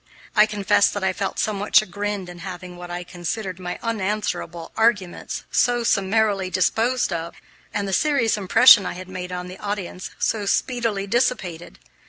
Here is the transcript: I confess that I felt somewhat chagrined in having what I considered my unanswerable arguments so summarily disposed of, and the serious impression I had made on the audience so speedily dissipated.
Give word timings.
I 0.35 0.47
confess 0.47 0.89
that 0.89 1.03
I 1.03 1.13
felt 1.13 1.37
somewhat 1.37 1.75
chagrined 1.75 2.27
in 2.27 2.39
having 2.39 2.75
what 2.75 2.89
I 2.89 3.03
considered 3.03 3.59
my 3.59 3.77
unanswerable 3.83 4.71
arguments 4.75 5.43
so 5.51 5.83
summarily 5.83 6.49
disposed 6.49 7.13
of, 7.13 7.35
and 7.71 7.87
the 7.87 7.93
serious 7.93 8.35
impression 8.35 8.83
I 8.87 8.93
had 8.93 9.07
made 9.07 9.31
on 9.31 9.47
the 9.47 9.59
audience 9.59 10.09
so 10.17 10.47
speedily 10.47 11.05
dissipated. 11.05 11.77